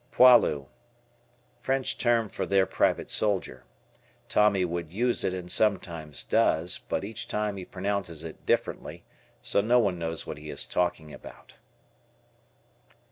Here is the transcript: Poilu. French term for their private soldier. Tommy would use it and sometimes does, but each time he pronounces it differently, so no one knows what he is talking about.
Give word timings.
Poilu. 0.11 0.65
French 1.61 1.95
term 1.95 2.27
for 2.27 2.47
their 2.47 2.65
private 2.65 3.11
soldier. 3.11 3.65
Tommy 4.29 4.65
would 4.65 4.91
use 4.91 5.23
it 5.23 5.31
and 5.31 5.51
sometimes 5.51 6.23
does, 6.23 6.79
but 6.79 7.03
each 7.03 7.27
time 7.27 7.55
he 7.55 7.65
pronounces 7.65 8.23
it 8.23 8.43
differently, 8.43 9.03
so 9.43 9.61
no 9.61 9.77
one 9.77 9.99
knows 9.99 10.25
what 10.25 10.39
he 10.39 10.49
is 10.49 10.65
talking 10.65 11.13
about. 11.13 11.53